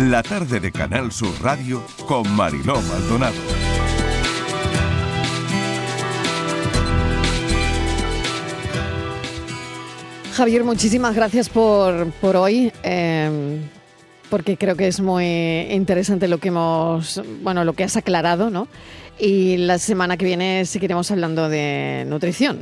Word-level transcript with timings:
la 0.00 0.22
tarde 0.22 0.60
de 0.60 0.72
Canal 0.72 1.12
Sur 1.12 1.30
Radio 1.42 1.82
con 2.06 2.26
Mariló 2.34 2.80
Maldonado. 2.80 3.34
Javier, 10.32 10.64
muchísimas 10.64 11.14
gracias 11.14 11.50
por, 11.50 12.10
por 12.12 12.36
hoy. 12.36 12.72
Eh, 12.82 13.60
porque 14.30 14.56
creo 14.56 14.74
que 14.74 14.86
es 14.86 15.00
muy 15.00 15.26
interesante 15.70 16.28
lo 16.28 16.38
que 16.38 16.48
hemos, 16.48 17.20
bueno, 17.42 17.64
lo 17.64 17.74
que 17.74 17.84
has 17.84 17.96
aclarado, 17.96 18.48
¿no? 18.48 18.68
Y 19.18 19.58
la 19.58 19.78
semana 19.78 20.16
que 20.16 20.24
viene 20.24 20.64
seguiremos 20.64 21.10
hablando 21.10 21.50
de 21.50 22.06
nutrición. 22.08 22.58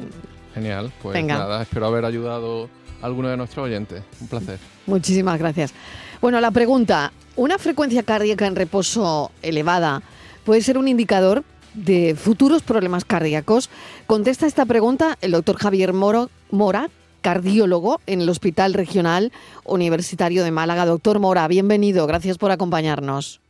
Genial, 0.54 0.90
pues 1.02 1.24
nada, 1.24 1.62
espero 1.62 1.86
haber 1.86 2.04
ayudado 2.04 2.68
alguno 3.02 3.28
de 3.28 3.36
nuestros 3.36 3.64
oyentes. 3.64 4.02
Un 4.20 4.28
placer. 4.28 4.58
Muchísimas 4.86 5.38
gracias. 5.38 5.74
Bueno, 6.20 6.40
la 6.40 6.50
pregunta, 6.50 7.12
¿una 7.36 7.58
frecuencia 7.58 8.02
cardíaca 8.02 8.46
en 8.46 8.56
reposo 8.56 9.30
elevada 9.42 10.02
puede 10.44 10.62
ser 10.62 10.78
un 10.78 10.88
indicador 10.88 11.44
de 11.74 12.16
futuros 12.16 12.62
problemas 12.62 13.04
cardíacos? 13.04 13.70
Contesta 14.06 14.46
esta 14.46 14.66
pregunta 14.66 15.16
el 15.20 15.32
doctor 15.32 15.56
Javier 15.56 15.92
Moro, 15.92 16.30
Mora, 16.50 16.88
cardiólogo 17.20 18.00
en 18.06 18.20
el 18.20 18.28
Hospital 18.28 18.74
Regional 18.74 19.32
Universitario 19.64 20.44
de 20.44 20.50
Málaga. 20.50 20.86
Doctor 20.86 21.18
Mora, 21.18 21.46
bienvenido, 21.48 22.06
gracias 22.06 22.38
por 22.38 22.50
acompañarnos. 22.50 23.40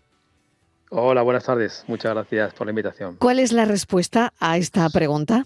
Hola, 0.91 1.23
buenas 1.23 1.45
tardes. 1.45 1.85
Muchas 1.87 2.15
gracias 2.15 2.55
por 2.55 2.67
la 2.67 2.71
invitación. 2.71 3.17
¿Cuál 3.19 3.39
es 3.39 3.53
la 3.53 3.67
respuesta 3.67 4.33
a 4.41 4.57
esta 4.57 4.89
pregunta? 4.89 5.45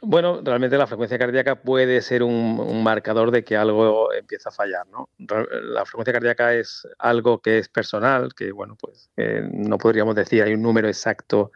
Bueno, 0.00 0.40
realmente 0.44 0.78
la 0.78 0.86
frecuencia 0.86 1.18
cardíaca 1.18 1.60
puede 1.60 2.00
ser 2.02 2.22
un, 2.22 2.82
marcador 2.84 3.32
de 3.32 3.42
que 3.42 3.56
algo 3.56 4.12
empieza 4.12 4.50
a 4.50 4.52
fallar, 4.52 4.86
¿no? 4.86 5.08
La 5.18 5.84
frecuencia 5.84 6.12
cardíaca 6.12 6.54
es 6.54 6.86
algo 6.98 7.40
que 7.40 7.58
es 7.58 7.68
personal, 7.68 8.32
que 8.34 8.52
bueno, 8.52 8.76
pues 8.80 9.10
no 9.16 9.76
podríamos 9.78 10.14
decir 10.14 10.42
hay 10.42 10.54
un 10.54 10.62
número 10.62 10.86
exacto 10.86 11.50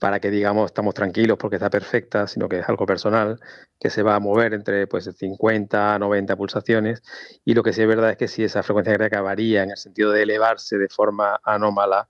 para 0.00 0.18
que 0.18 0.30
digamos 0.30 0.66
estamos 0.66 0.94
tranquilos 0.94 1.38
porque 1.38 1.56
está 1.56 1.70
perfecta, 1.70 2.26
sino 2.26 2.48
que 2.48 2.60
es 2.60 2.68
algo 2.68 2.86
personal, 2.86 3.38
que 3.78 3.90
se 3.90 4.02
va 4.02 4.16
a 4.16 4.20
mover 4.20 4.54
entre 4.54 4.86
pues 4.86 5.04
50 5.14 5.94
a 5.94 5.98
90 5.98 6.36
pulsaciones 6.36 7.02
y 7.44 7.54
lo 7.54 7.62
que 7.62 7.72
sí 7.72 7.82
es 7.82 7.88
verdad 7.88 8.10
es 8.10 8.16
que 8.16 8.26
si 8.26 8.42
esa 8.42 8.62
frecuencia 8.62 8.94
cardíaca 8.94 9.20
varía 9.20 9.62
en 9.62 9.70
el 9.70 9.76
sentido 9.76 10.10
de 10.10 10.22
elevarse 10.22 10.78
de 10.78 10.88
forma 10.88 11.40
anómala 11.44 12.08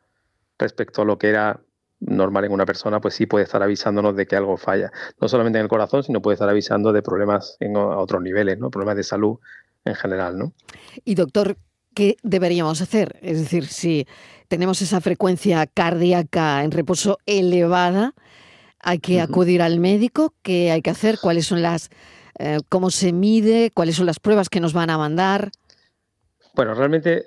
respecto 0.59 1.03
a 1.03 1.05
lo 1.05 1.19
que 1.19 1.31
era 1.31 1.61
normal 2.01 2.45
en 2.45 2.53
una 2.53 2.67
persona, 2.67 3.01
pues 3.01 3.15
sí 3.15 3.27
puede 3.27 3.45
estar 3.45 3.63
avisándonos 3.63 4.17
de 4.17 4.27
que 4.27 4.37
algo 4.37 4.57
falla, 4.57 4.91
no 5.21 5.29
solamente 5.29 5.59
en 5.59 5.65
el 5.65 5.69
corazón, 5.69 6.03
sino 6.03 6.23
puede 6.23 6.35
estar 6.35 6.49
avisando 6.49 6.93
de 6.93 7.03
problemas 7.03 7.57
en 7.61 7.77
otros 7.77 8.23
niveles, 8.23 8.59
¿no? 8.59 8.71
Problemas 8.71 8.97
de 8.97 9.05
salud 9.05 9.39
en 9.85 9.95
general, 9.95 10.39
¿no? 10.39 10.53
Y 11.05 11.15
doctor, 11.15 11.57
¿qué 11.95 12.17
deberíamos 12.23 12.81
hacer? 12.81 13.19
Es 13.23 13.39
decir, 13.39 13.67
si 13.67 14.07
tenemos 14.49 14.83
esa 14.83 15.01
frecuencia 15.01 15.67
cardíaca 15.67 16.65
en 16.65 16.71
reposo 16.71 17.19
elevada, 17.27 18.15
hay 18.83 18.99
que 18.99 19.21
acudir 19.21 19.61
al 19.61 19.79
médico, 19.79 20.35
¿qué 20.43 20.71
hay 20.71 20.81
que 20.81 20.91
hacer? 20.91 21.19
¿Cuáles 21.21 21.47
son 21.47 21.61
las, 21.61 21.91
eh, 22.39 22.61
cómo 22.69 22.91
se 22.91 23.13
mide? 23.13 23.71
¿Cuáles 23.75 23.97
son 23.97 24.07
las 24.07 24.21
pruebas 24.21 24.49
que 24.49 24.61
nos 24.61 24.73
van 24.73 24.89
a 24.89 24.97
mandar? 24.97 25.51
Bueno, 26.55 26.75
realmente 26.75 27.27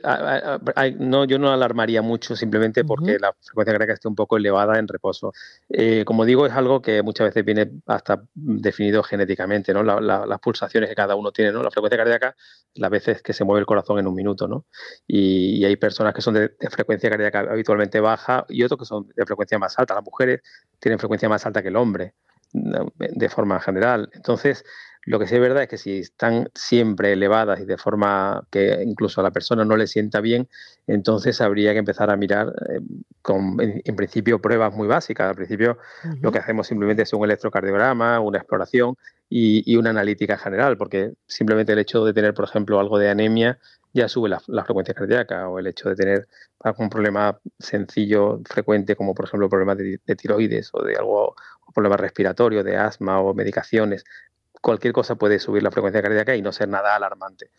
no, 1.00 1.26
yo 1.26 1.40
no 1.40 1.52
alarmaría 1.52 2.02
mucho 2.02 2.36
simplemente 2.36 2.84
porque 2.84 3.18
la 3.20 3.34
frecuencia 3.42 3.74
cardíaca 3.74 3.94
esté 3.94 4.08
un 4.08 4.16
poco 4.16 4.38
elevada 4.38 4.78
en 4.80 4.88
reposo. 4.88 5.34
Eh, 5.70 6.04
como 6.06 6.26
digo, 6.26 6.46
es 6.46 6.54
algo 6.54 6.82
que 6.82 7.02
muchas 7.02 7.28
veces 7.28 7.46
viene 7.46 7.72
hasta 7.86 8.24
definido 8.34 9.02
genéticamente, 9.04 9.74
¿no? 9.74 9.84
las 9.84 10.40
pulsaciones 10.40 10.90
que 10.90 10.96
cada 10.96 11.16
uno 11.16 11.32
tiene, 11.32 11.52
¿no? 11.52 11.64
La 11.64 11.72
frecuencia 11.72 11.98
cardíaca, 11.98 12.36
las 12.76 12.92
veces 12.92 13.22
que 13.22 13.34
se 13.34 13.44
mueve 13.44 13.62
el 13.62 13.66
corazón 13.66 14.00
en 14.00 14.08
un 14.08 14.16
minuto, 14.16 14.48
¿no? 14.48 14.66
Y, 15.08 15.64
hay 15.64 15.76
personas 15.78 16.14
que 16.14 16.22
son 16.22 16.34
de, 16.34 16.52
frecuencia 16.70 17.10
cardíaca 17.10 17.40
habitualmente 17.40 18.00
baja 18.02 18.46
y 18.50 18.64
otros 18.64 18.80
que 18.80 18.86
son 18.86 19.08
de 19.16 19.26
frecuencia 19.26 19.58
más 19.58 19.78
alta. 19.80 19.94
Las 19.94 20.04
mujeres 20.04 20.42
tienen 20.80 21.00
frecuencia 21.00 21.30
más 21.30 21.46
alta 21.46 21.62
que 21.62 21.70
el 21.70 21.76
hombre, 21.78 22.16
de 22.54 23.30
forma 23.30 23.60
general. 23.60 24.10
Entonces, 24.14 24.64
lo 25.06 25.20
que 25.20 25.28
sí 25.28 25.36
es 25.36 25.42
verdad 25.42 25.64
es 25.64 25.70
que 25.70 25.78
si 25.78 26.00
están 26.00 26.50
siempre 26.56 27.12
elevadas 27.12 27.60
y 27.60 27.66
de 27.66 27.78
forma 27.78 28.48
que 28.50 28.82
incluso 28.86 29.20
a 29.20 29.24
la 29.24 29.32
persona 29.32 29.66
no 29.66 29.76
le 29.76 29.88
sienta 29.88 30.22
bien, 30.22 30.48
entonces 30.88 31.42
habría 31.42 31.74
que 31.74 31.80
empezar 31.80 32.10
a 32.10 32.16
mirar 32.16 32.54
eh, 32.70 32.80
con, 33.22 33.58
en, 33.60 33.96
principio, 33.96 34.40
pruebas 34.40 34.74
muy 34.74 34.88
básicas. 34.88 35.28
Al 35.28 35.36
principio 35.36 35.78
lo 36.22 36.32
que 36.32 36.40
hacemos 36.40 36.68
simplemente 36.68 37.04
es 37.04 37.12
un 37.14 37.26
electrocardiograma, 37.26 38.20
una 38.22 38.38
exploración 38.38 38.96
y, 39.30 39.76
una 39.76 39.90
analítica 39.90 40.38
general, 40.38 40.78
porque 40.78 41.14
simplemente 41.28 41.74
el 41.74 41.80
hecho 41.80 42.06
de 42.06 42.14
tener, 42.14 42.34
por 42.34 42.46
ejemplo, 42.46 42.80
algo 42.80 42.98
de 42.98 43.10
anemia 43.10 43.60
ya 43.94 44.10
sube 44.10 44.30
la, 44.30 44.40
frecuencia 44.40 44.94
cardíaca 44.94 45.48
o 45.48 45.60
el 45.60 45.68
hecho 45.68 45.90
de 45.90 45.96
tener 45.96 46.28
algún 46.60 46.90
problema 46.90 47.40
sencillo, 47.60 48.42
frecuente, 48.46 48.96
como 48.96 49.14
por 49.14 49.26
ejemplo 49.26 49.50
problemas 49.50 49.78
de, 49.78 50.00
de 50.04 50.16
tiroides 50.16 50.72
o 50.74 50.84
de 50.84 50.96
algo, 50.96 51.36
o 51.66 51.72
problemas 51.74 52.00
respiratorios, 52.00 52.66
de 52.66 52.76
asma 52.76 53.20
o 53.22 53.34
medicaciones, 53.34 54.04
cualquier 54.64 54.94
cosa 54.94 55.16
puede 55.16 55.40
subir 55.40 55.62
la 55.62 55.72
frecuencia 55.72 56.02
cardíaca 56.02 56.36
y 56.36 56.42
no 56.42 56.54
ser 56.54 56.70
nada 56.70 56.96
alarmante. 56.96 57.52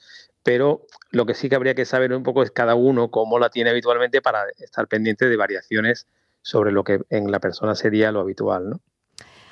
Pero 0.43 0.87
lo 1.11 1.27
que 1.27 1.35
sí 1.35 1.49
que 1.49 1.55
habría 1.55 1.75
que 1.75 1.85
saber 1.85 2.13
un 2.15 2.23
poco 2.23 2.43
es 2.43 2.51
cada 2.51 2.75
uno 2.75 3.11
cómo 3.11 3.39
la 3.39 3.51
tiene 3.51 3.71
habitualmente 3.71 4.23
para 4.23 4.45
estar 4.59 4.89
pendiente 4.89 5.29
de 5.29 5.37
variaciones 5.37 6.07
sobre 6.41 6.73
lo 6.73 6.83
que 6.83 7.01
en 7.11 7.31
la 7.31 7.41
persona 7.41 7.75
sería 7.75 8.11
lo 8.11 8.21
habitual, 8.21 8.71
¿no? 8.71 8.81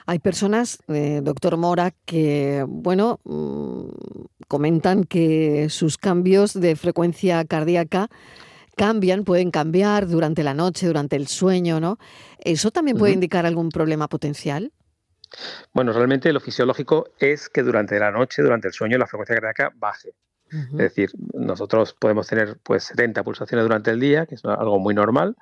Hay 0.07 0.19
personas, 0.19 0.79
eh, 0.89 1.21
doctor 1.23 1.57
Mora, 1.57 1.93
que, 2.05 2.65
bueno, 2.67 3.21
mm, 3.23 3.89
comentan 4.53 5.05
que 5.05 5.71
sus 5.71 5.97
cambios 5.97 6.53
de 6.53 6.77
frecuencia 6.77 7.43
cardíaca 7.47 8.11
cambian, 8.77 9.25
pueden 9.25 9.51
cambiar 9.51 10.07
durante 10.07 10.43
la 10.43 10.53
noche, 10.53 10.87
durante 10.87 11.17
el 11.17 11.27
sueño, 11.27 11.81
¿no? 11.81 11.97
¿Eso 12.39 12.71
también 12.71 12.99
puede 12.99 13.15
indicar 13.15 13.47
algún 13.47 13.71
problema 13.71 14.09
potencial? 14.09 14.71
Bueno, 15.73 15.95
realmente 15.95 16.31
lo 16.35 16.41
fisiológico 16.41 17.09
es 17.19 17.49
que 17.49 17.63
durante 17.63 17.99
la 17.99 18.11
noche, 18.11 18.43
durante 18.43 18.69
el 18.69 18.75
sueño, 18.75 18.99
la 18.99 19.07
frecuencia 19.07 19.37
cardíaca 19.37 19.73
baje. 19.75 20.13
Es 20.51 20.77
decir, 20.77 21.11
nosotros 21.33 21.95
podemos 21.99 22.27
tener 22.27 22.59
pues 22.63 22.85
70 22.85 23.25
pulsaciones 23.25 23.65
durante 23.65 23.91
el 23.91 24.01
día, 24.01 24.27
que 24.27 24.35
es 24.35 24.45
algo 24.45 24.79
muy 24.79 24.95
normal, 24.95 25.35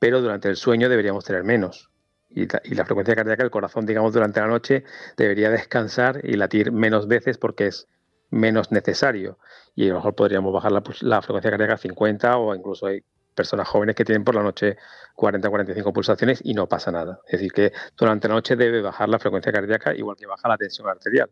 pero 0.00 0.20
durante 0.20 0.48
el 0.48 0.56
sueño 0.56 0.88
deberíamos 0.88 1.24
tener 1.24 1.44
menos. 1.44 1.88
Y 2.30 2.48
la, 2.74 2.84
frecuencia 2.84 3.14
cardíaca, 3.14 3.44
el 3.44 3.52
corazón, 3.52 3.86
digamos, 3.86 4.12
durante 4.12 4.40
la 4.40 4.48
noche 4.48 4.82
debería 5.16 5.50
descansar 5.50 6.20
y 6.24 6.34
latir 6.34 6.72
menos 6.72 7.06
veces 7.06 7.38
porque 7.38 7.68
es 7.68 7.86
menos 8.30 8.72
necesario. 8.72 9.38
Y 9.74 9.86
a 9.86 9.88
lo 9.90 9.94
mejor 9.96 10.14
podríamos 10.14 10.52
bajar 10.52 10.72
la, 10.72 11.22
frecuencia 11.22 11.50
cardíaca 11.50 11.74
a 11.74 11.78
50 11.78 12.36
o 12.38 12.54
incluso 12.54 12.86
hay 12.86 13.02
personas 13.34 13.68
jóvenes 13.68 13.94
que 13.94 14.04
tienen 14.04 14.24
por 14.24 14.34
la 14.34 14.42
noche 14.42 14.76
40-45 15.16 15.92
pulsaciones 15.92 16.40
y 16.42 16.54
no 16.54 16.66
pasa 16.68 16.90
nada. 16.90 17.20
Es 17.26 17.32
decir, 17.32 17.52
que 17.52 17.72
durante 17.96 18.28
la 18.28 18.34
noche 18.34 18.56
debe 18.56 18.80
bajar 18.80 19.08
la 19.08 19.18
frecuencia 19.18 19.52
cardíaca 19.52 19.94
igual 19.94 20.16
que 20.16 20.26
baja 20.26 20.48
la 20.48 20.56
tensión 20.56 20.88
arterial. 20.88 21.30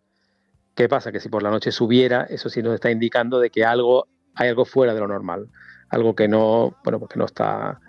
¿Qué 0.74 0.88
pasa? 0.88 1.12
Que 1.12 1.20
si 1.20 1.28
por 1.28 1.42
la 1.42 1.50
noche 1.50 1.72
subiera, 1.72 2.26
eso 2.28 2.48
sí 2.48 2.62
nos 2.62 2.74
está 2.74 2.90
indicando 2.90 3.38
de 3.38 3.50
que 3.50 3.64
algo 3.64 4.08
hay 4.34 4.48
algo 4.48 4.64
fuera 4.64 4.94
de 4.94 5.00
lo 5.00 5.08
normal, 5.08 5.48
algo 5.88 6.14
que 6.14 6.28
no, 6.28 6.76
bueno, 6.82 6.98
porque 6.98 7.18
no 7.18 7.24
está 7.24 7.80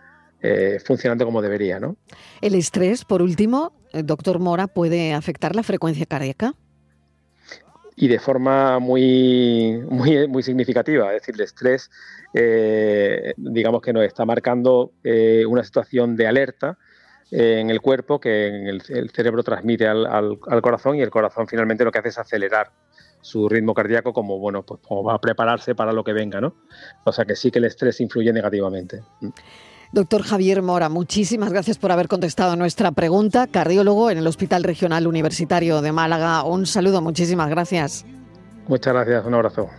eh, 0.42 0.80
funcionando 0.84 1.26
como 1.26 1.42
debería, 1.42 1.80
¿no? 1.80 1.98
El 2.42 2.54
estrés, 2.56 3.04
por 3.04 3.22
último, 3.22 3.74
eh, 3.94 4.04
doctor 4.04 4.40
Mora, 4.40 4.68
puede 4.68 5.14
afectar 5.14 5.56
la 5.56 5.64
frecuencia 5.64 6.06
cardíaca 6.06 6.54
y 7.96 8.08
de 8.08 8.20
forma 8.20 8.80
muy, 8.80 9.82
muy, 9.90 10.28
muy 10.28 10.44
significativa. 10.44 11.14
Es 11.14 11.22
decir, 11.22 11.36
el 11.36 11.42
estrés, 11.42 11.90
eh, 12.34 13.34
digamos 13.38 13.82
que 13.82 13.94
nos 13.94 14.04
está 14.04 14.26
marcando 14.26 14.92
eh, 15.04 15.46
una 15.48 15.64
situación 15.64 16.16
de 16.16 16.28
alerta 16.28 16.78
eh, 17.32 17.60
en 17.60 17.70
el 17.70 17.82
cuerpo 17.82 18.20
que 18.20 18.48
en 18.48 18.68
el, 18.68 19.10
cerebro 19.12 19.44
transmite 19.44 19.88
al, 19.88 20.06
al, 20.06 20.62
corazón 20.62 20.98
y 20.98 21.02
el 21.02 21.10
corazón 21.10 21.48
finalmente 21.48 21.84
lo 21.84 21.92
que 21.92 22.00
hace 22.00 22.10
es 22.10 22.18
acelerar 22.20 22.72
su 23.22 23.50
ritmo 23.50 23.74
cardíaco 23.74 24.14
como 24.14 24.38
bueno 24.38 24.64
pues 24.64 24.80
como 24.88 25.04
va 25.04 25.16
a 25.16 25.20
prepararse 25.22 25.74
para 25.74 25.92
lo 25.92 26.04
que 26.04 26.14
venga, 26.14 26.40
¿no? 26.40 26.56
O 27.06 27.12
sea 27.12 27.26
que 27.26 27.36
sí 27.36 27.50
que 27.50 27.60
el 27.60 27.66
estrés 27.66 28.00
influye 28.02 28.32
negativamente. 28.32 29.02
Doctor 29.96 30.24
Javier 30.24 30.62
Mora, 30.62 30.90
muchísimas 30.90 31.54
gracias 31.54 31.78
por 31.78 31.90
haber 31.90 32.10
contestado 32.10 32.58
nuestra 32.58 32.92
pregunta. 32.92 33.48
Cardiólogo 33.48 34.12
en 34.12 34.18
el 34.18 34.28
Hospital 34.28 34.66
Regional 34.66 35.08
Universitario 35.08 35.82
de 35.82 35.94
Málaga. 35.94 36.44
Un 36.44 36.66
saludo, 36.66 37.02
muchísimas 37.02 37.50
gracias. 37.50 38.06
Muchas 38.68 38.94
gracias, 38.94 39.26
un 39.26 39.36
abrazo. 39.36 39.70